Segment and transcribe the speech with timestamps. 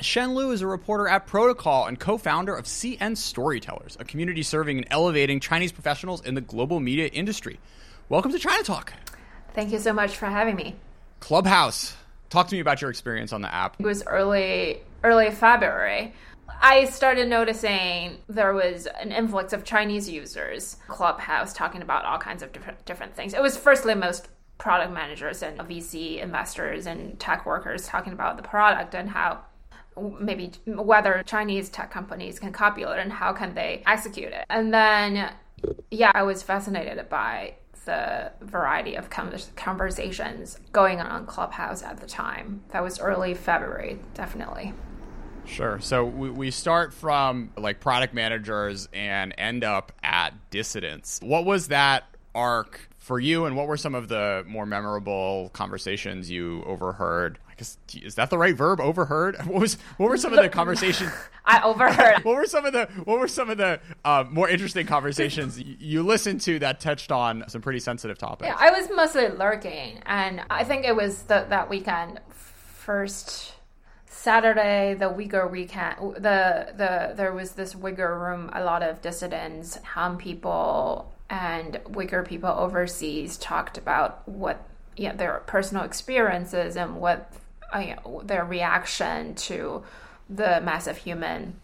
[0.00, 4.42] Shen Lu is a reporter at Protocol and co founder of CN Storytellers, a community
[4.42, 7.58] serving and elevating Chinese professionals in the global media industry.
[8.10, 8.92] Welcome to China Talk.
[9.54, 10.76] Thank you so much for having me.
[11.20, 11.96] Clubhouse.
[12.28, 13.76] Talk to me about your experience on the app.
[13.78, 16.12] It was early early February.
[16.60, 22.42] I started noticing there was an influx of Chinese users, Clubhouse, talking about all kinds
[22.42, 23.32] of different different things.
[23.32, 24.28] It was firstly most
[24.58, 29.40] product managers and VC investors and tech workers talking about the product and how
[30.18, 34.44] maybe whether Chinese tech companies can copy it and how can they execute it.
[34.50, 35.32] And then,
[35.90, 42.06] yeah, I was fascinated by the variety of conversations going on on Clubhouse at the
[42.06, 42.62] time.
[42.70, 44.74] That was early February, definitely.
[45.46, 45.78] Sure.
[45.80, 51.20] So we, we start from like product managers and end up at dissidents.
[51.22, 56.28] What was that arc for you, and what were some of the more memorable conversations
[56.28, 57.38] you overheard?
[57.48, 58.80] I guess is that the right verb?
[58.80, 59.36] Overheard.
[59.46, 61.12] What was what were some of the conversations?
[61.44, 62.16] I overheard.
[62.24, 66.02] what were some of the what were some of the uh, more interesting conversations you
[66.02, 68.48] listened to that touched on some pretty sensitive topics?
[68.48, 73.52] Yeah, I was mostly lurking, and I think it was the, that weekend first.
[74.08, 78.50] Saturday, the Uyghur weekend, the the there was this Uyghur room.
[78.52, 85.84] A lot of dissidents, Han people, and Uyghur people overseas talked about what their personal
[85.84, 87.32] experiences and what
[87.74, 89.82] uh, you know, their reaction to
[90.30, 91.60] the massive human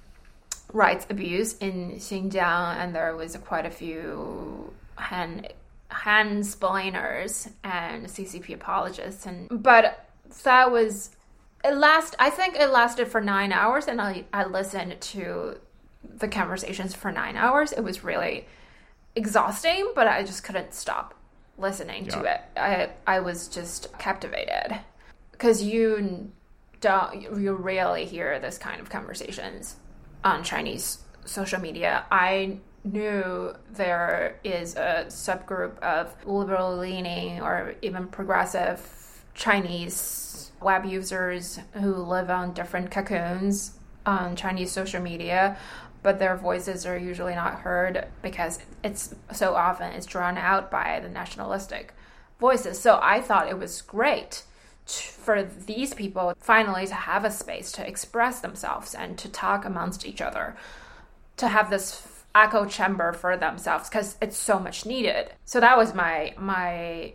[0.72, 5.46] rights abuse in Xinjiang, and there was quite a few Han
[5.90, 10.06] Han splainers and CCP apologists, and but
[10.44, 11.10] that was
[11.64, 12.16] it last.
[12.18, 15.58] I think it lasted for nine hours, and I I listened to
[16.02, 17.72] the conversations for nine hours.
[17.72, 18.46] It was really
[19.14, 21.14] exhausting, but I just couldn't stop
[21.58, 22.10] listening yeah.
[22.10, 22.40] to it.
[22.56, 24.78] I I was just captivated
[25.32, 26.30] because you
[26.80, 29.76] don't you rarely hear this kind of conversations
[30.24, 32.04] on Chinese social media.
[32.10, 41.58] I knew there is a subgroup of liberal leaning or even progressive Chinese web users
[41.74, 45.56] who live on different cocoons on Chinese social media
[46.02, 51.00] but their voices are usually not heard because it's so often it's drawn out by
[51.00, 51.94] the nationalistic
[52.40, 52.78] voices.
[52.78, 54.42] So I thought it was great
[54.86, 60.04] for these people finally to have a space to express themselves and to talk amongst
[60.04, 60.56] each other,
[61.36, 65.32] to have this echo chamber for themselves because it's so much needed.
[65.44, 67.12] So that was my my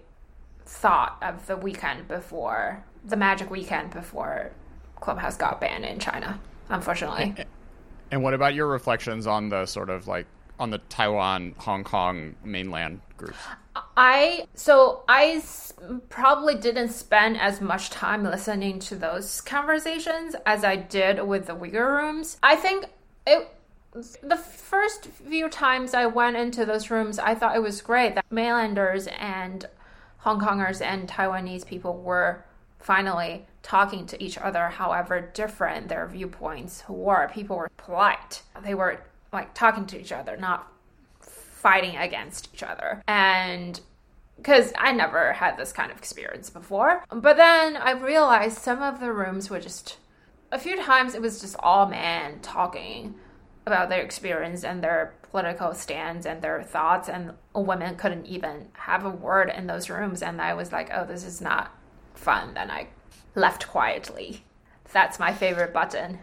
[0.66, 4.52] thought of the weekend before the magic weekend before
[5.00, 6.40] Clubhouse got banned in China.
[6.70, 7.36] Unfortunately.
[8.12, 10.26] And what about your reflections on the sort of like
[10.60, 13.38] on the Taiwan, Hong Kong mainland groups?
[13.96, 15.44] I so I
[16.10, 21.56] probably didn't spend as much time listening to those conversations as I did with the
[21.56, 22.38] Uyghur rooms.
[22.42, 22.86] I think
[23.26, 23.50] it
[24.22, 28.26] the first few times I went into those rooms, I thought it was great that
[28.30, 29.66] mainlanders and
[30.20, 32.44] Hong Kongers and Taiwanese people were
[32.80, 37.30] finally talking to each other, however different their viewpoints were.
[37.34, 38.42] People were polite.
[38.64, 39.02] They were
[39.34, 40.72] like talking to each other, not
[41.20, 43.04] fighting against each other.
[43.10, 43.82] And
[44.38, 47.04] because I never had this kind of experience before.
[47.12, 49.98] But then I realized some of the rooms were just,
[50.50, 53.16] a few times it was just all men talking
[53.66, 59.04] about their experience and their political stands and their thoughts, and women couldn't even have
[59.04, 60.22] a word in those rooms.
[60.22, 61.76] And I was like, oh, this is not
[62.14, 62.54] fun.
[62.54, 62.88] Then I
[63.38, 64.44] left quietly.
[64.92, 66.20] That's my favorite button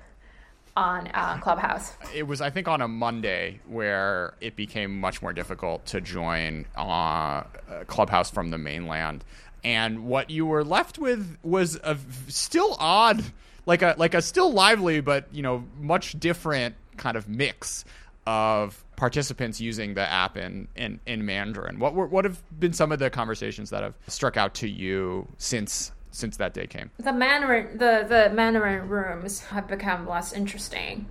[0.76, 1.94] on uh, Clubhouse.
[2.14, 6.66] It was, I think, on a Monday where it became much more difficult to join
[6.76, 7.44] uh,
[7.86, 9.24] Clubhouse from the mainland,
[9.62, 11.96] and what you were left with was a
[12.28, 13.22] still odd,
[13.64, 17.84] like a like a still lively but you know much different kind of mix
[18.26, 21.78] of participants using the app in, in, in Mandarin.
[21.78, 25.28] What were, what have been some of the conversations that have struck out to you
[25.36, 26.90] since since that day came.
[26.98, 31.06] The Mandarin the the Mandarin rooms have become less interesting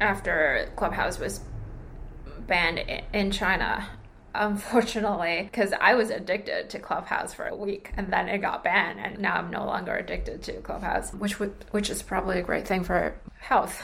[0.00, 1.40] after Clubhouse was
[2.46, 3.88] banned in China.
[4.34, 9.00] Unfortunately, because I was addicted to Clubhouse for a week, and then it got banned,
[9.00, 12.84] and now I'm no longer addicted to Clubhouse, which which is probably a great thing
[12.84, 13.82] for health.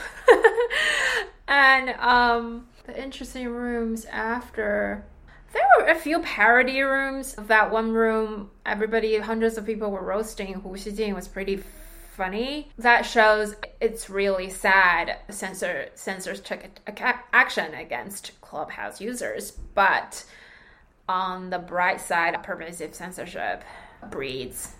[1.47, 5.03] and um, the interesting rooms after
[5.55, 7.33] there were a few parody rooms.
[7.37, 11.63] That one room, everybody, hundreds of people were roasting Hu Xijin was pretty
[12.15, 12.71] funny.
[12.77, 16.61] That shows it's really sad censor censors took
[17.33, 20.25] action against Clubhouse users, but
[21.07, 23.63] on the bright side, pervasive censorship
[24.09, 24.73] breeds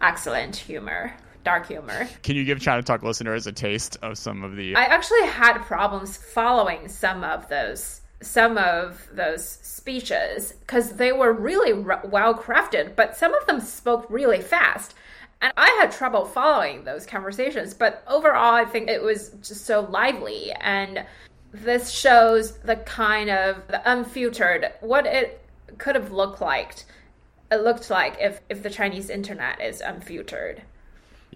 [0.00, 1.12] excellent humor
[1.46, 2.08] dark humor.
[2.24, 4.74] Can you give China Talk listeners a taste of some of the?
[4.74, 11.32] I actually had problems following some of those some of those speeches because they were
[11.32, 14.94] really well crafted, but some of them spoke really fast.
[15.42, 19.80] And I had trouble following those conversations, but overall, I think it was just so
[19.80, 20.50] lively.
[20.60, 21.04] And
[21.52, 25.42] this shows the kind of the unfiltered, what it
[25.78, 26.84] could have looked like.
[27.52, 30.62] It looked like if, if the Chinese internet is unfiltered.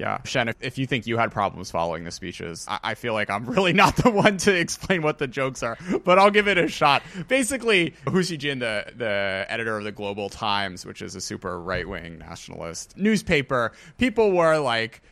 [0.01, 3.13] Yeah, Shen, if, if you think you had problems following the speeches, I, I, feel
[3.13, 5.77] like I'm really not the one to explain what the jokes are,
[6.07, 7.03] but I'll give it a shot.
[7.29, 11.87] Basically, Hu Xijin, the, the editor of the Global Times, which is a super right
[11.87, 15.03] wing nationalist newspaper, people were like,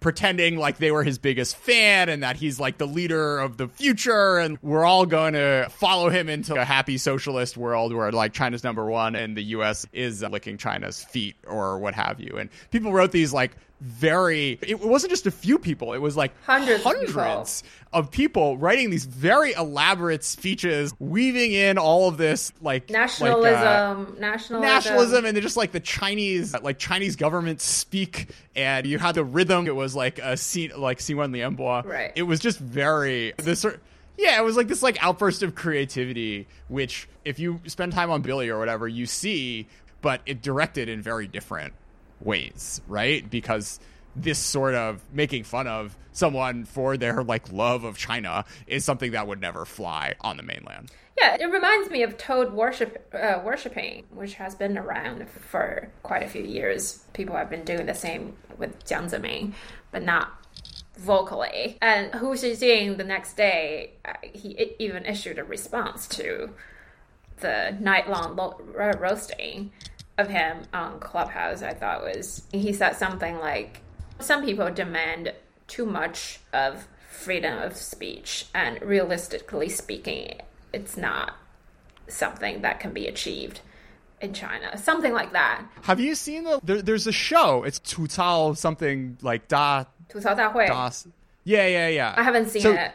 [0.00, 3.66] pretending like they were his biggest fan and that he's like the leader of the
[3.66, 8.32] future and we're all going to follow him into a happy socialist world where like
[8.32, 12.36] China's number one and the US is uh, licking China's feet or what have you.
[12.38, 16.32] And people wrote these like very it wasn't just a few people it was like
[16.44, 22.90] hundreds, hundreds of people writing these very elaborate speeches weaving in all of this like
[22.90, 24.60] nationalism like, uh, nationalism.
[24.60, 29.24] nationalism and then just like the chinese like chinese government speak and you had the
[29.24, 29.66] rhythm.
[29.66, 32.12] It was like a scene like Xinwen Lianbo right.
[32.14, 33.64] It was just very this
[34.16, 38.22] yeah, it was like this like outburst of creativity, which if you spend time on
[38.22, 39.68] Bili or whatever, you see,
[40.00, 41.72] but it directed in very different
[42.20, 43.28] ways, right?
[43.28, 43.80] Because
[44.16, 49.12] this sort of making fun of someone for their like love of China is something
[49.12, 50.90] that would never fly on the mainland.
[51.18, 56.22] Yeah, it reminds me of toad worship, uh, worshiping, which has been around for quite
[56.22, 57.04] a few years.
[57.12, 59.52] People have been doing the same with Jiang Zemin,
[59.90, 60.32] but not
[60.96, 61.78] vocally.
[61.80, 66.50] And Hu Xijin the next day, uh, he even issued a response to
[67.40, 68.60] the night long lo-
[69.00, 69.72] roasting
[70.18, 73.80] of him on Clubhouse, I thought was he said something like,
[74.20, 75.32] "Some people demand
[75.66, 80.40] too much of freedom of speech, and realistically speaking,
[80.72, 81.36] it's not
[82.08, 83.60] something that can be achieved."
[84.20, 85.62] in China, something like that.
[85.82, 86.58] Have you seen the?
[86.64, 87.62] There, there's a show.
[87.62, 89.84] It's Tu Cao something like Da.
[90.08, 90.66] Tu Da Hui.
[90.66, 90.90] Da.
[91.44, 92.14] Yeah, yeah, yeah.
[92.16, 92.90] I haven't seen so, it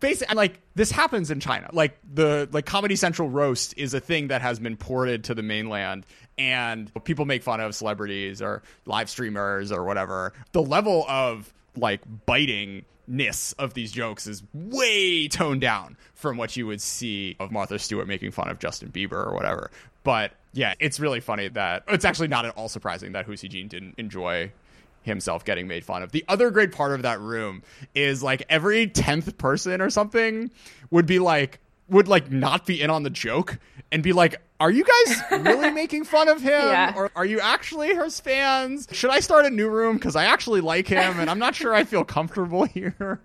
[0.00, 1.68] basically like this happens in China.
[1.72, 5.42] Like the like Comedy Central roast is a thing that has been ported to the
[5.42, 6.06] mainland
[6.38, 10.32] and people make fun of celebrities or live streamers or whatever.
[10.52, 16.66] The level of like bitingness of these jokes is way toned down from what you
[16.66, 19.70] would see of Martha Stewart making fun of Justin Bieber or whatever.
[20.04, 23.68] But yeah, it's really funny that it's actually not at all surprising that Hu Xijin
[23.68, 24.50] didn't enjoy
[25.02, 26.12] himself getting made fun of.
[26.12, 27.62] The other great part of that room
[27.94, 30.50] is like every 10th person or something
[30.90, 33.58] would be like would like not be in on the joke
[33.90, 36.92] and be like, "Are you guys really making fun of him, yeah.
[36.96, 38.88] or are you actually his fans?
[38.92, 41.74] Should I start a new room because I actually like him and I'm not sure
[41.74, 43.20] I feel comfortable here."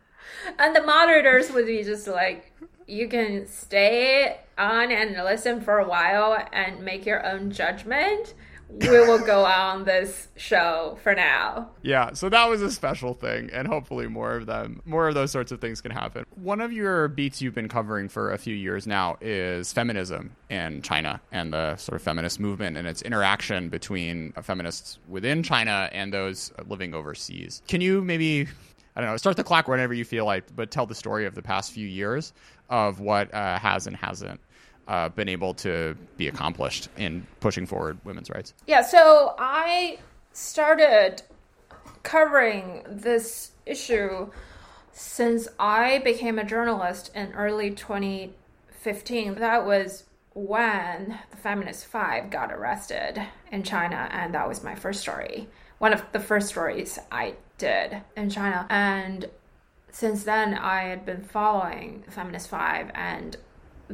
[0.60, 2.52] And the moderators would be just like,
[2.88, 8.34] "You can stay on and listen for a while and make your own judgment."
[8.80, 11.70] We will go on this show for now.
[11.82, 15.32] Yeah, so that was a special thing, and hopefully more of them, more of those
[15.32, 16.26] sorts of things can happen.
[16.36, 20.82] One of your beats you've been covering for a few years now is feminism in
[20.82, 26.14] China and the sort of feminist movement and its interaction between feminists within China and
[26.14, 27.62] those living overseas.
[27.68, 28.48] Can you maybe
[28.96, 31.34] I don't know, start the clock whenever you feel like, but tell the story of
[31.34, 32.32] the past few years
[32.70, 34.40] of what uh, has and hasn't
[34.88, 38.54] uh, been able to be accomplished in pushing forward women's rights?
[38.68, 40.00] Yeah, so I
[40.34, 41.22] started
[42.04, 44.30] covering this issue
[44.92, 49.36] since I became a journalist in early 2015.
[49.36, 53.22] That was when the Feminist Five got arrested
[53.52, 55.48] in China, and that was my first story.
[55.80, 58.66] One of the first stories I did in China.
[58.70, 59.30] And
[59.92, 63.38] since then, I had been following Feminist Five and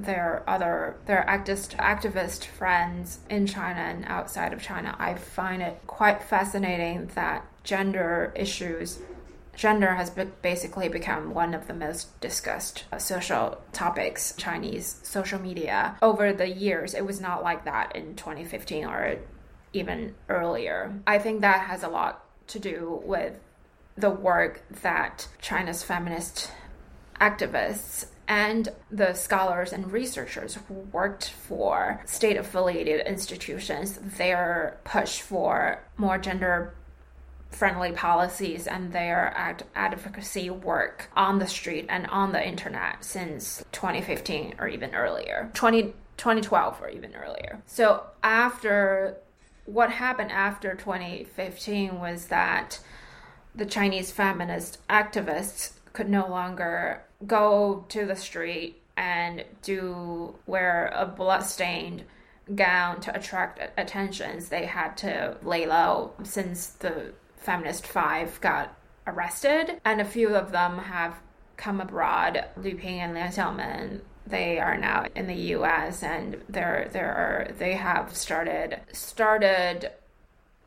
[0.04, 5.80] their other their activist activist friends in China and outside of China, I find it
[5.88, 9.00] quite fascinating that gender issues
[9.60, 10.10] gender has
[10.42, 16.94] basically become one of the most discussed social topics Chinese social media over the years.
[16.94, 19.18] It was not like that in 2015 or
[19.74, 20.94] even earlier.
[21.06, 23.38] I think that has a lot to do with
[23.98, 26.52] the work that China's feminist
[27.20, 35.84] activists and the scholars and researchers who worked for state affiliated institutions, their push for
[35.98, 36.76] more gender
[37.50, 43.66] friendly policies and their ad- advocacy work on the street and on the internet since
[43.72, 45.50] 2015 or even earlier.
[45.56, 47.64] 20, 2012 or even earlier.
[47.66, 49.18] So after
[49.66, 52.80] what happened after 2015 was that
[53.56, 61.06] the Chinese feminist activists could no longer go to the street and do wear a
[61.06, 62.04] bloodstained
[62.56, 64.50] gown to attract attentions.
[64.50, 68.76] They had to lay low since the feminist five got
[69.08, 71.16] arrested, and a few of them have
[71.58, 72.46] come abroad.
[72.58, 76.04] Lu Ping and Liang Xiaowen they are now in the U.S.
[76.04, 79.92] and they're there are they have started started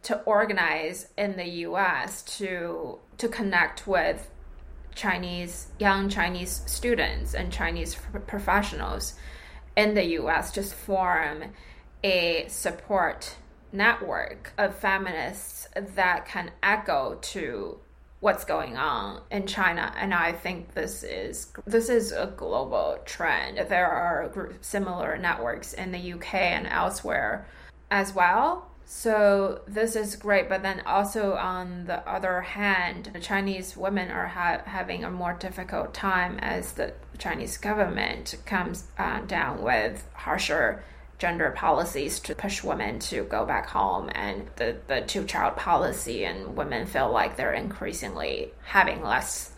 [0.02, 2.23] to organize in the U.S.
[2.38, 4.30] to to connect with
[4.95, 7.97] Chinese young Chinese students and Chinese
[8.27, 9.15] professionals
[9.77, 10.53] in the U.S.
[10.53, 11.45] Just form
[12.05, 13.37] a support
[13.73, 17.79] network of feminists that can echo to
[18.21, 23.59] what's going on in China and I think this is this is a global trend
[23.69, 24.31] there are
[24.61, 27.47] similar networks in the UK and elsewhere
[27.91, 33.75] as well so this is great but then also on the other hand the Chinese
[33.75, 39.63] women are ha- having a more difficult time as the Chinese government comes uh, down
[39.63, 40.85] with harsher
[41.19, 46.27] gender policies to push women to go back home and the, the two child policy
[46.27, 49.53] and women feel like they're increasingly having less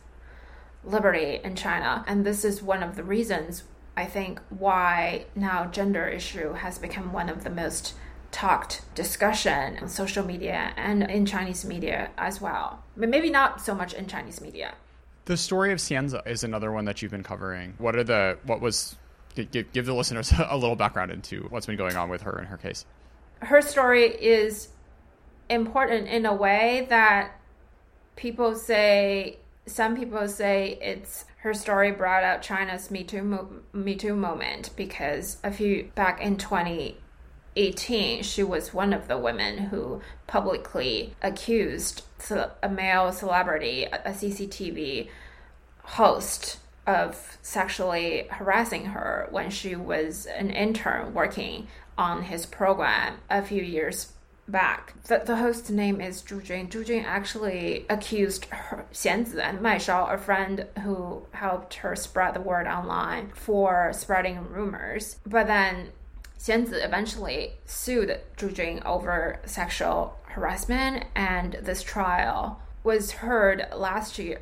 [0.85, 2.05] liberty in China.
[2.07, 3.65] And this is one of the reasons
[3.97, 7.95] I think why now gender issue has become one of the most
[8.35, 12.83] talked discussion on social media and in Chinese media as well.
[12.97, 14.75] But maybe not so much in Chinese media.
[15.27, 17.75] The story of Xianzi is another one that you've been covering.
[17.79, 18.97] What are the what was
[19.37, 22.47] give, give the listeners a little background into what's been going on with her in
[22.47, 22.85] her case.
[23.41, 24.69] Her story is
[25.49, 27.39] important in a way that
[28.17, 33.95] people say some people say it's her story brought out China's Me Too mo- Me
[33.95, 36.37] Too moment because a few back in
[37.55, 42.03] 2018 she was one of the women who publicly accused
[42.63, 45.09] a male celebrity a CCTV
[45.83, 53.43] host of sexually harassing her when she was an intern working on his program a
[53.43, 54.13] few years
[54.47, 54.93] back.
[55.05, 56.69] The, the host's name is Zhu Jun.
[56.69, 62.35] Zhu Jun actually accused her, Xianzi and Mai Shao, a friend who helped her spread
[62.35, 65.17] the word online, for spreading rumors.
[65.25, 65.93] But then
[66.45, 74.41] Xianzi eventually sued Zhu Jun over sexual harassment, and this trial was heard last year,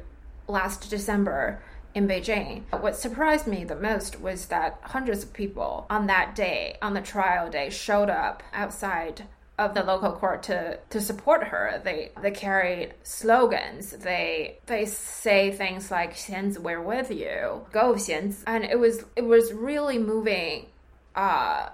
[0.49, 1.63] last December
[1.95, 2.63] in Beijing.
[2.73, 7.01] What surprised me the most was that hundreds of people on that day, on the
[7.01, 11.81] trial day, showed up outside of the local court to to support her.
[11.85, 13.93] They they carried slogans.
[13.93, 19.25] They they say things like "Xianzi, we're with you," "Go Xianzi," and it was it
[19.25, 20.67] was really moving.
[21.15, 21.69] Uh,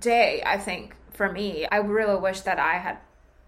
[0.00, 1.66] day I think for me.
[1.70, 2.98] I really wish that I had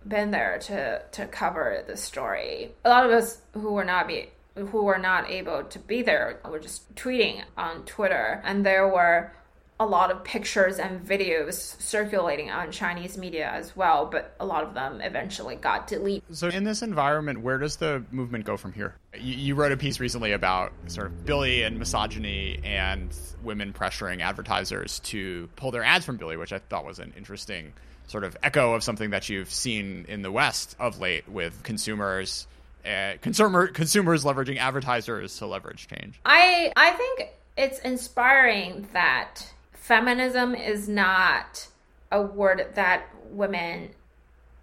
[0.07, 2.73] been there to to cover the story.
[2.85, 6.41] A lot of us who were not be who were not able to be there
[6.49, 9.33] were just tweeting on Twitter, and there were
[9.79, 14.65] a lot of pictures and videos circulating on Chinese media as well, but a lot
[14.65, 16.23] of them eventually got deleted.
[16.35, 18.95] So, in this environment, where does the movement go from here?
[19.15, 24.23] You, you, wrote a piece recently about sort of Bili and misogyny and women pressuring
[24.23, 27.73] advertisers to pull their ads from Bili, which I thought was an interesting
[28.07, 32.47] sort of echo of something that you've seen in the West of late with consumers
[32.87, 36.21] uh, consumer consumers leveraging advertisers to leverage change.
[36.25, 39.43] I I think it's inspiring that
[39.87, 41.69] feminism is not
[42.11, 43.91] a word that women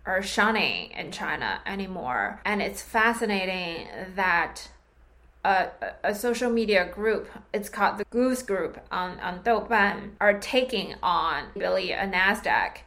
[0.06, 4.70] are shunning in China anymore, and it's fascinating that.
[5.46, 5.72] A,
[6.06, 11.48] a, social media group, it's called the Goose Group on, on Douban, are taking on
[11.54, 12.78] Bili, a NASDAQ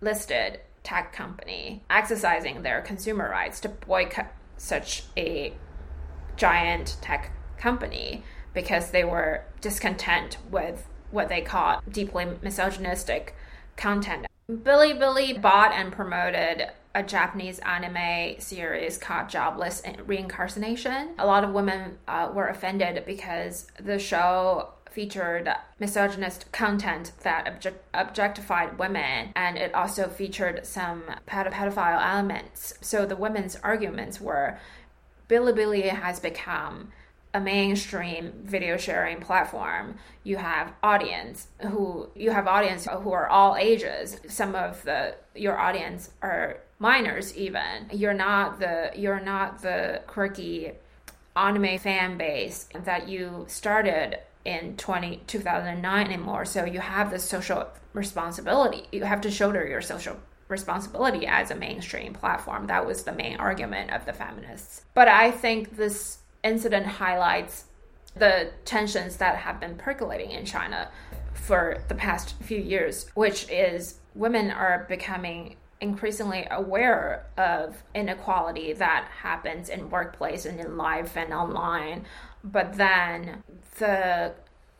[0.00, 5.52] listed tech company, exercising their consumer rights to boycott such a
[6.36, 13.34] giant tech company because they were discontent with what they call deeply misogynistic
[13.76, 14.26] content.
[14.50, 21.10] Bilibili bought and promoted a Japanese anime series called Jobless Reincarnation.
[21.18, 25.48] A lot of women uh, were offended because the show featured
[25.78, 32.74] misogynist content that object- objectified women, and it also featured some pedophile elements.
[32.80, 34.58] So the women's arguments were
[35.28, 36.90] Bilibili has become
[37.32, 43.56] a mainstream video sharing platform you have audience who you have audience who are all
[43.56, 50.02] ages some of the your audience are minors even you're not the you're not the
[50.06, 50.72] quirky
[51.36, 56.44] anime fan base that you started in 20, 2009 anymore.
[56.44, 58.84] So you have this social responsibility.
[58.92, 60.16] You have to shoulder your social
[60.48, 62.66] responsibility as a mainstream platform.
[62.66, 64.82] That was the main argument of the feminists.
[64.94, 67.64] But I think this incident highlights
[68.14, 70.90] the tensions that have been percolating in China
[71.32, 79.08] for the past few years, which is women are becoming increasingly aware of inequality that
[79.22, 82.04] happens in workplace and in life and online.
[82.44, 83.42] But then
[83.78, 84.34] the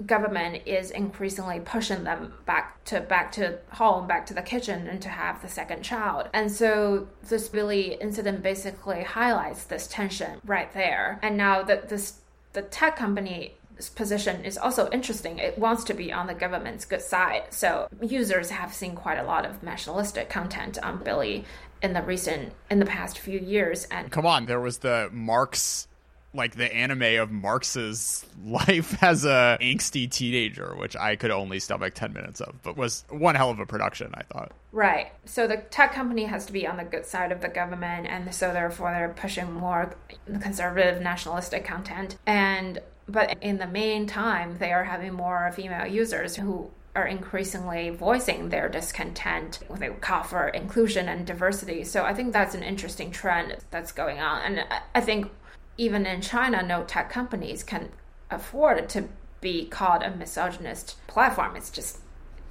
[0.07, 5.01] government is increasingly pushing them back to back to home, back to the kitchen, and
[5.03, 6.29] to have the second child.
[6.33, 11.19] And so this Bili incident basically highlights this tension right there.
[11.23, 12.21] And now that this
[12.53, 13.55] the tech company
[13.89, 15.39] position is also interesting.
[15.39, 17.45] It wants to be on the government's good side.
[17.51, 21.45] So users have seen quite a lot of nationalistic content on Bili
[21.83, 25.89] in the recent in the past few years and come on there was the marx
[26.33, 31.95] like the anime of Marx's life as a angsty teenager, which I could only stomach
[31.95, 34.53] 10 minutes of, but was one hell of a production, I thought.
[34.73, 35.13] Right.
[35.25, 38.33] So the tech company has to be on the good side of the government, and
[38.35, 39.95] so therefore they're pushing more
[40.41, 42.17] conservative, nationalistic content.
[42.27, 48.49] And but in the meantime, they are having more female users who are increasingly voicing
[48.49, 49.61] their discontent.
[49.79, 51.85] They call for inclusion and diversity.
[51.85, 54.43] So I think that's an interesting trend that's going on.
[54.43, 55.31] And I think
[55.77, 57.91] even in China, no tech companies can
[58.31, 59.09] afford to
[59.41, 61.57] be called a misogynist platform.
[61.57, 61.99] It's just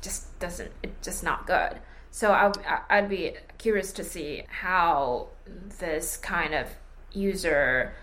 [0.01, 1.79] just doesn't it's just not good.
[2.11, 2.51] So I,
[2.89, 5.27] I'd be curious to see how
[5.79, 6.67] this kind of
[7.11, 7.93] user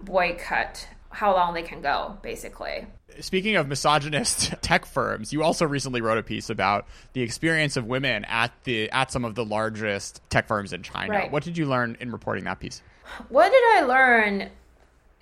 [0.00, 2.86] boycott how long they can go basically
[3.20, 7.86] speaking of misogynist tech firms you also recently wrote a piece about the experience of
[7.86, 11.32] women at the at some of the largest tech firms in china right.
[11.32, 12.82] what did you learn in reporting that piece
[13.28, 14.50] what did i learn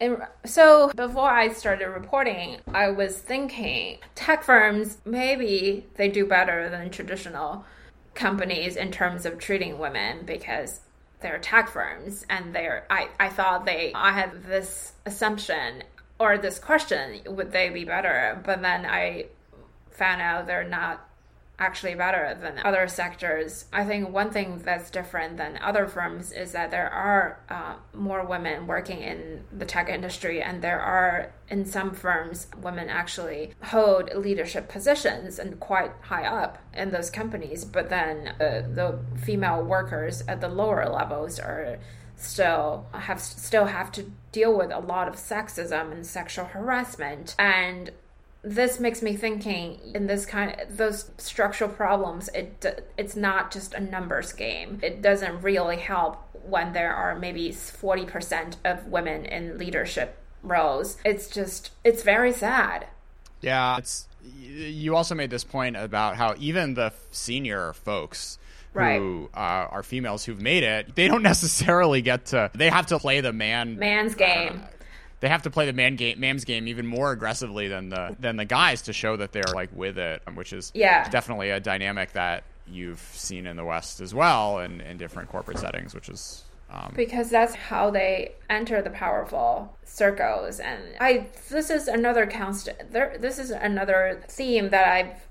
[0.01, 6.69] and so before I started reporting, I was thinking tech firms maybe they do better
[6.69, 7.65] than traditional
[8.15, 10.81] companies in terms of treating women because
[11.21, 15.85] they're tech firms and they're I, I thought they I had this assumption
[16.19, 18.41] or this question would they be better?
[18.45, 19.27] But then I
[19.91, 21.09] found out they're not
[21.59, 23.67] actually better than other sectors.
[23.73, 28.25] I think one thing that's different than other firms is that there are uh, more
[28.25, 34.13] women working in the tech industry, and there are in some firms women actually hold
[34.15, 37.65] leadership positions and quite high up in those companies.
[37.65, 41.79] But then uh, the female workers at the lower levels are
[42.17, 47.91] still have still have to deal with a lot of sexism and sexual harassment and
[48.45, 53.73] this makes me thinking in this kind of those structural problems it it's not just
[53.73, 59.57] a numbers game it doesn't really help when there are maybe 40% of women in
[59.57, 62.87] leadership roles it's just it's very sad
[63.41, 68.39] yeah it's you also made this point about how even the senior folks
[68.75, 68.99] right.
[68.99, 69.39] who uh,
[69.71, 72.51] are females who've made it, they don't necessarily get to.
[72.55, 74.63] They have to play the man man's game.
[74.65, 74.84] Uh,
[75.21, 78.37] they have to play the man game, man's game even more aggressively than the than
[78.37, 81.09] the guys to show that they're like with it, which is yeah.
[81.09, 85.59] definitely a dynamic that you've seen in the West as well, and in different corporate
[85.59, 90.61] settings, which is um, because that's how they enter the powerful circles.
[90.61, 92.93] And I this is another constant.
[92.93, 95.27] There, this is another theme that I've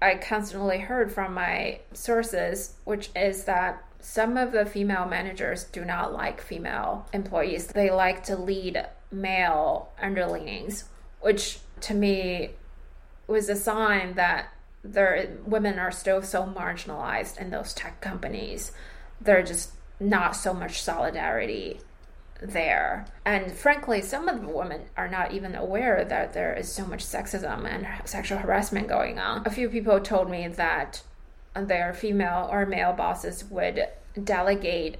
[0.00, 5.84] I constantly heard from my sources, which is that some of the female managers do
[5.84, 7.66] not like female employees.
[7.66, 10.84] They like to lead male underlings,
[11.20, 12.50] which to me
[13.26, 14.52] was a sign that
[14.84, 18.72] there women are still so marginalized in those tech companies.
[19.20, 21.80] There are just not so much solidarity
[22.40, 23.06] there.
[23.24, 27.04] And frankly, some of the women are not even aware that there is so much
[27.04, 29.42] sexism and sexual harassment going on.
[29.44, 31.02] A few people told me that
[31.66, 33.88] their female or male bosses would
[34.22, 34.98] delegate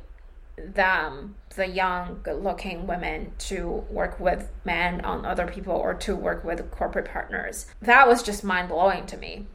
[0.56, 6.44] them, the young looking women, to work with men on other people or to work
[6.44, 7.66] with corporate partners.
[7.80, 9.46] That was just mind blowing to me.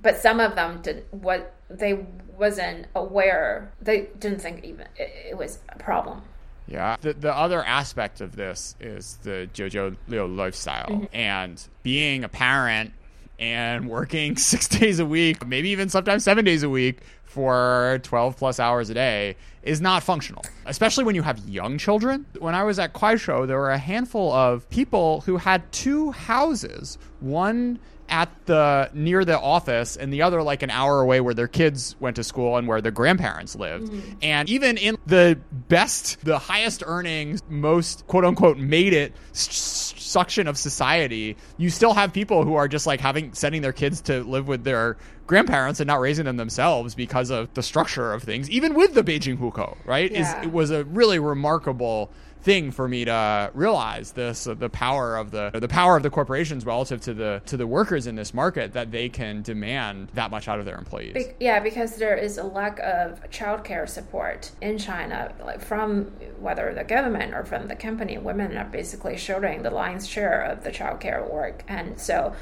[0.00, 3.72] But some of them did what they wasn't aware.
[3.80, 6.22] They didn't think even it, it was a problem.
[6.66, 6.96] Yeah.
[7.00, 11.14] The, the other aspect of this is the JoJo Liu lifestyle mm-hmm.
[11.14, 12.92] and being a parent
[13.38, 17.00] and working six days a week, maybe even sometimes seven days a week
[17.32, 22.26] for 12 plus hours a day is not functional, especially when you have young children.
[22.38, 26.98] When I was at Kuaishou, there were a handful of people who had two houses,
[27.20, 27.78] one
[28.12, 31.96] at the near the office and the other like an hour away where their kids
[31.98, 33.90] went to school and where their grandparents lived.
[33.90, 34.18] Mm-hmm.
[34.20, 40.58] And even in the best, the highest earnings, most quote unquote made it suction of
[40.58, 44.46] society, you still have people who are just like having sending their kids to live
[44.46, 44.98] with their
[45.32, 49.02] grandparents and not raising them themselves because of the structure of things, even with the
[49.02, 50.12] Beijing hukou, right?
[50.12, 50.20] Yeah.
[50.20, 52.10] Is it was a really remarkable
[52.42, 56.10] thing for me to realize this uh, the power of the the power of the
[56.10, 60.30] corporations relative to the to the workers in this market that they can demand that
[60.30, 61.14] much out of their employees.
[61.14, 66.04] Be- yeah, because there is a lack of childcare support in China, like from
[66.40, 68.18] whether the government or from the company.
[68.18, 72.34] Women are basically shouldering the lion's share of the childcare work, and so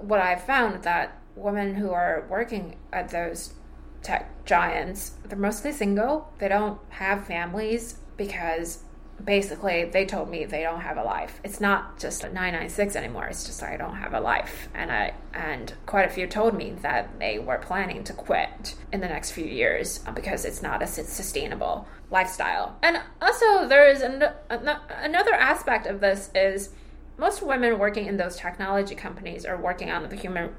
[0.00, 3.54] what I found that women who are working at those
[4.02, 6.32] tech giants, they're mostly single.
[6.38, 8.84] They don't have families because
[9.22, 11.40] basically they told me they don't have a life.
[11.44, 13.26] It's not just 996 anymore.
[13.26, 14.68] It's just i don't have a life.
[14.74, 19.00] And i and quite a few told me that they were planning to quit in
[19.00, 22.76] the next few years uh, because it's not a sustainable lifestyle.
[22.82, 24.68] And also there is an, an,
[25.02, 26.70] another aspect of this is
[27.16, 30.50] most women working in those technology companies are working on the human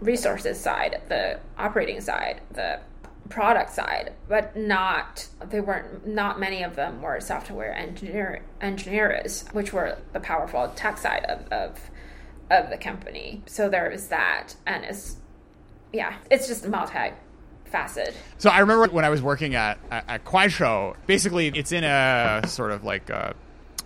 [0.00, 2.78] resources side the operating side the
[3.28, 9.72] product side, but not they weren't not many of them were software engineer engineers, which
[9.72, 11.90] were the powerful tech side of, of
[12.50, 13.42] of the company.
[13.46, 15.16] So there was that, and it's
[15.92, 17.12] yeah, it's just multi
[17.64, 18.14] facet.
[18.38, 22.70] So I remember when I was working at at, Kuaishou, basically it's in a sort
[22.70, 23.34] of like a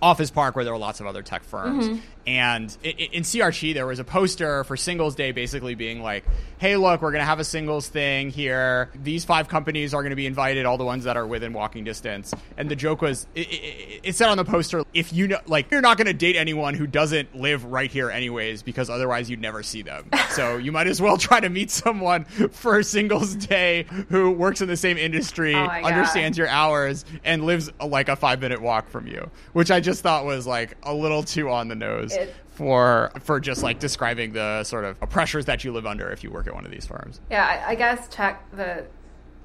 [0.02, 1.86] office park where there were lots of other tech firms.
[1.86, 2.00] Mm-hmm.
[2.26, 6.24] And in CRT, there was a poster for Singles Day basically being like,
[6.58, 8.90] hey, look, we're going to have a singles thing here.
[9.02, 11.84] These five companies are going to be invited, all the ones that are within walking
[11.84, 12.34] distance.
[12.58, 15.70] And the joke was, it, it, it said on the poster, if you know, like,
[15.70, 19.40] you're not going to date anyone who doesn't live right here anyways, because otherwise you'd
[19.40, 20.10] never see them.
[20.30, 24.68] so you might as well try to meet someone for Singles Day who works in
[24.68, 29.06] the same industry, Oh understands your hours, and lives like a five minute walk from
[29.06, 33.10] you, which I just thought was like a little too on the nose It- for
[33.20, 36.46] for just like describing the sort of pressures that you live under if you work
[36.46, 37.20] at one of these firms.
[37.30, 38.84] Yeah, I, I guess tech the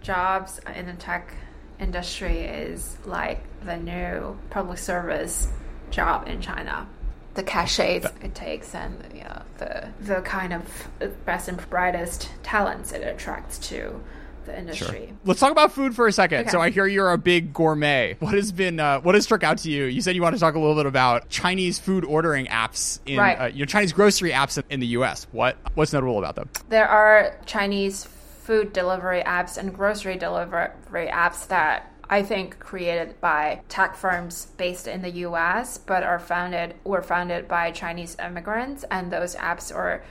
[0.02, 1.34] jobs in the tech
[1.80, 5.48] industry is like the new public service
[5.92, 6.88] job in China.
[7.36, 10.88] The cachet it takes and the, yeah, the the kind of
[11.26, 14.02] best and brightest talents it attracts to
[14.46, 15.14] the industry.
[15.26, 16.42] Let's talk about food for a second.
[16.42, 16.50] Okay.
[16.50, 18.16] So I hear you're a big gourmet.
[18.20, 19.86] What has been uh, what has struck out to you?
[19.86, 23.20] You said you want to talk a little bit about Chinese food ordering apps in
[23.20, 23.36] Right.
[23.40, 25.28] uh, your Chinese grocery apps in, in the U.S.
[25.32, 26.50] What what's notable about them?
[26.70, 33.62] There are Chinese food delivery apps and grocery delivery apps that I think created by
[33.70, 39.12] tech firms based in the US but are founded were founded by Chinese immigrants and
[39.12, 40.04] those apps are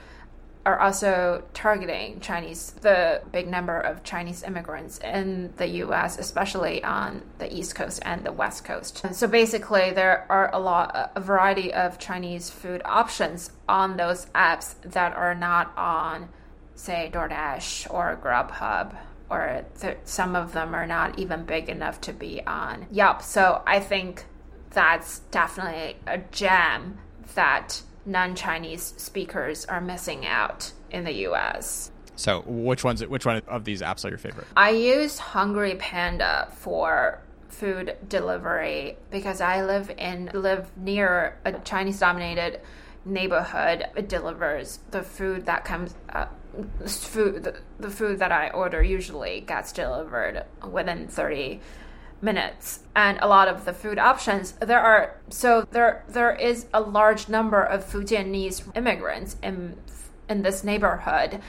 [0.65, 7.21] are also targeting Chinese the big number of Chinese immigrants in the US especially on
[7.37, 9.01] the east coast and the west coast.
[9.03, 14.25] And so basically there are a lot a variety of Chinese food options on those
[14.27, 16.29] apps that are not on
[16.75, 18.95] say DoorDash or Grubhub
[19.29, 23.21] or th- some of them are not even big enough to be on Yelp.
[23.21, 24.25] So I think
[24.71, 26.99] that's definitely a gem
[27.33, 31.91] that non-Chinese speakers are missing out in the US.
[32.15, 34.47] So which ones which one of these apps are your favorite?
[34.55, 41.99] I use Hungry Panda for food delivery because I live in live near a Chinese
[41.99, 42.61] dominated
[43.03, 43.85] neighborhood.
[43.95, 46.27] It delivers the food that comes uh,
[46.87, 51.59] food the, the food that I order usually gets delivered within 30
[52.21, 56.81] minutes and a lot of the food options there are so there there is a
[56.81, 59.77] large number of Fujianese immigrants in
[60.29, 61.39] in this neighborhood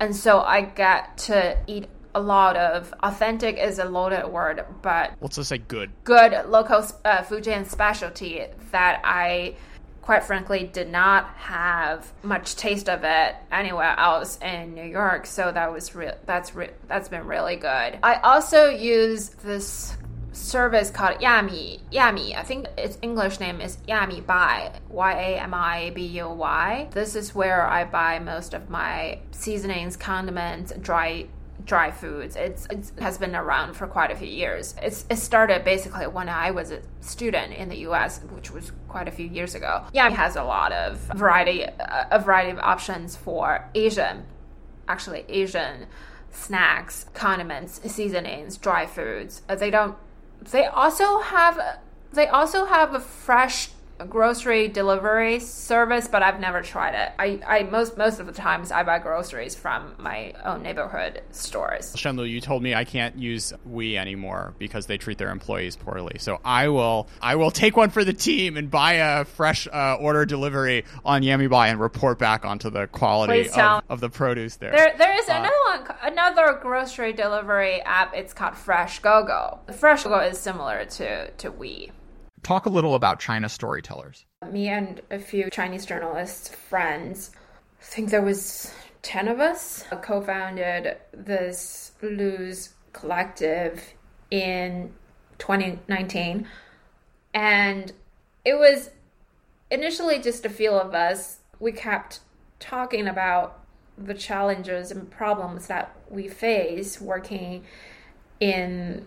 [0.00, 5.12] and so I get to eat a lot of authentic is a loaded word but
[5.20, 5.90] Let's just say good.
[6.04, 9.56] good local uh, Fujian specialty that I
[10.02, 15.52] quite frankly did not have much taste of it anywhere else in New York so
[15.52, 17.98] that was re- that's re- that's been really good.
[18.02, 19.96] I also use this
[20.32, 22.36] service called Yami Yami.
[22.36, 26.88] I think its English name is Yami Buy Y A M I B U Y.
[26.92, 31.26] This is where I buy most of my seasonings, condiments, dry
[31.64, 32.36] dry foods.
[32.36, 34.74] It's, it has been around for quite a few years.
[34.82, 39.08] It's it started basically when I was a student in the U.S., which was quite
[39.08, 39.84] a few years ago.
[39.92, 44.24] Yeah, it has a lot of variety a variety of options for Asian,
[44.88, 45.86] actually Asian
[46.30, 49.42] snacks, condiments, seasonings, dry foods.
[49.48, 49.96] They don't.
[50.50, 51.78] They also have
[52.12, 53.70] they also have a fresh
[54.08, 57.12] grocery delivery service, but I've never tried it.
[57.18, 61.94] I, I most most of the times I buy groceries from my own neighborhood stores.
[61.94, 66.18] Shenlu, you told me I can't use Weee anymore because they treat their employees poorly.
[66.18, 69.96] So I will I will take one for the team and buy a fresh uh,
[70.00, 74.72] order delivery on Yamibuy and report back onto the quality of, of, the produce there.
[74.72, 78.14] There, there is uh, another one, another grocery delivery app.
[78.14, 79.60] It's called Fresh Go Go.
[79.74, 81.90] Fresh Go is similar to to Weee.
[82.42, 84.26] Talk a little about China storytellers.
[84.50, 87.30] Me and a few Chinese journalists friends,
[87.80, 93.94] I think there was 10 of us, co-founded this Lose Collective
[94.30, 94.92] in
[95.38, 96.48] 2019.
[97.32, 97.92] And
[98.44, 98.90] it was
[99.70, 101.38] initially just a few of us.
[101.60, 102.20] We kept
[102.58, 103.60] talking about
[103.96, 107.64] the challenges and problems that we face working
[108.40, 109.06] in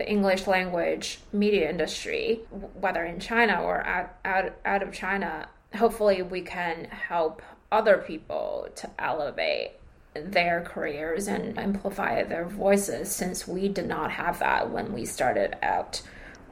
[0.00, 2.40] the English language media industry,
[2.72, 8.66] whether in China or out, out, out of China, hopefully we can help other people
[8.74, 9.72] to elevate
[10.14, 15.54] their careers and amplify their voices since we did not have that when we started
[15.62, 16.00] out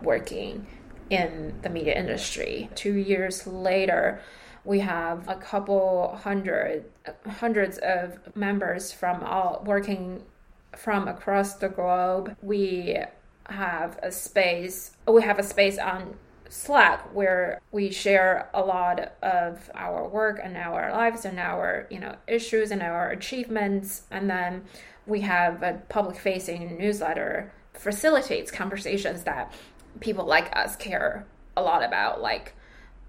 [0.02, 0.66] working
[1.08, 2.68] in the media industry.
[2.74, 4.20] Two years later,
[4.62, 6.84] we have a couple hundred
[7.26, 10.22] hundreds of members from all working
[10.76, 12.36] from across the globe.
[12.42, 12.98] We
[13.48, 14.92] have a space.
[15.06, 16.14] We have a space on
[16.48, 21.98] Slack where we share a lot of our work and our lives and our you
[21.98, 24.64] know issues and our achievements, and then
[25.06, 29.52] we have a public facing newsletter facilitates conversations that
[30.00, 32.54] people like us care a lot about, like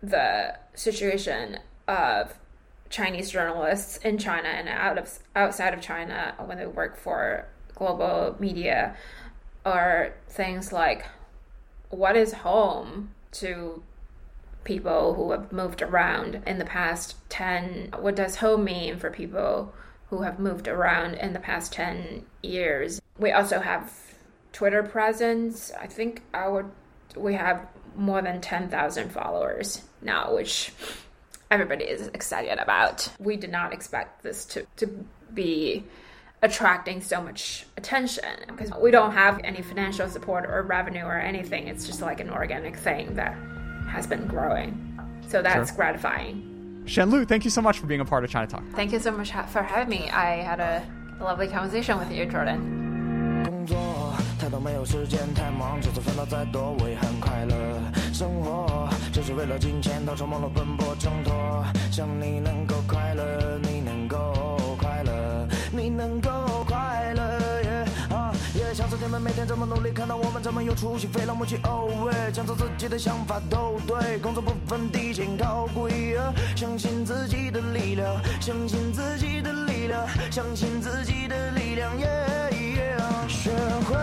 [0.01, 2.37] the situation of
[2.89, 8.35] Chinese journalists in China and out of outside of China when they work for global
[8.39, 8.95] media
[9.69, 11.05] are things like
[11.89, 13.83] what is home to
[14.63, 19.73] people who have moved around in the past 10 what does home mean for people
[20.09, 22.99] who have moved around in the past 10 years?
[23.17, 23.93] We also have
[24.53, 25.71] twitter presence.
[25.79, 26.65] I think our
[27.15, 30.73] we have more than 10,000 followers now which
[31.51, 33.07] everybody is excited about.
[33.19, 35.83] We did not expect this to to be
[36.42, 41.68] attracting so much attention because we don't have any financial support or revenue or anything.
[41.68, 43.34] It's just like an organic thing that
[43.88, 44.74] has been growing.
[45.28, 45.76] So that's sure.
[45.76, 46.42] gratifying.
[46.86, 48.62] Shenlu, thank you so much for being a part of China Talk.
[48.74, 50.10] Thank you so much for having me.
[50.10, 50.82] I had a
[51.18, 52.82] lovely conversation with you, Jordan.
[54.38, 57.80] 太多没有时间，太忙，就算烦恼再多，我也很快乐。
[58.12, 61.64] 生活就是为了金钱，到处忙碌奔波挣脱。
[61.90, 63.47] 想你能够快乐，你能够。
[65.89, 66.29] 能够
[66.67, 67.23] 快乐，
[68.15, 71.57] 啊，也想着你们每天这么努力，看到我们这么有出息，非常默契。
[71.63, 76.17] 哦喂，讲出自己的想法都对，工作不分低贱高贵，
[76.55, 82.07] 相信自己的力量，相信自己的力量，相信自己的力量，耶
[82.51, 82.97] 耶，
[83.27, 83.51] 学
[83.87, 83.95] 会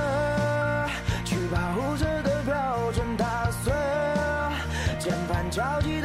[1.24, 3.72] 去保护着的标准打碎，
[4.98, 6.00] 键盘敲击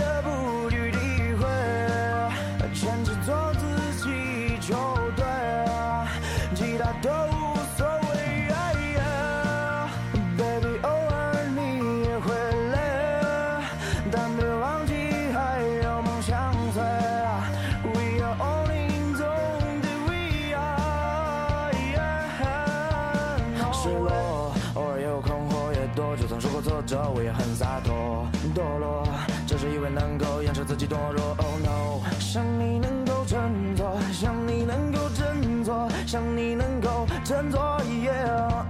[27.33, 28.27] 很洒脱。
[28.55, 29.07] 堕落，
[29.47, 31.35] 只是因为能够掩饰自己懦弱。
[31.37, 37.07] Oh no，想你能够振作，想你能够振作，想你能够。
[37.23, 38.65] 振作，yeah，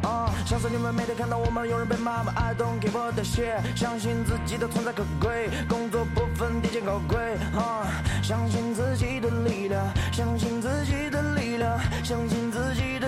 [0.45, 7.17] 相信你们每天看到我们有人被骂吧，I don't give a shit，相信自己的存在可贵，工作不分低贱高贵，
[8.21, 13.00] 相信自己的力量，相信自己的力量，相信自己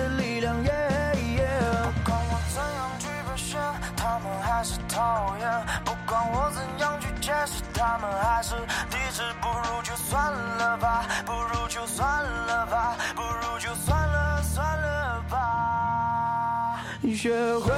[4.54, 5.50] 还是讨厌；
[5.84, 8.54] 不管我怎样去解释，他们还是
[8.88, 9.20] 抵制。
[9.42, 16.80] 不如就算了吧，不如就算了吧，不如就算了算了吧。
[17.16, 17.74] 学会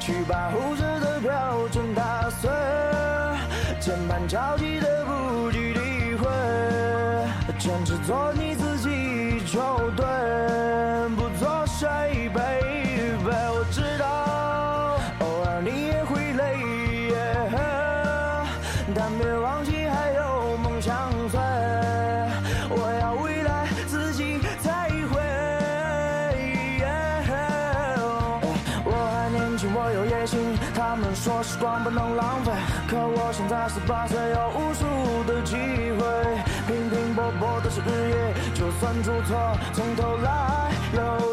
[0.00, 2.50] 去把护着的标准打碎，
[3.80, 6.26] 键盘敲击的不去理会，
[7.60, 8.43] 坚持做你
[33.86, 34.84] 八岁，有无数
[35.24, 36.04] 的机会。
[36.66, 40.70] 拼拼搏搏的是日夜，就算出错，从头来。
[40.94, 41.23] 又。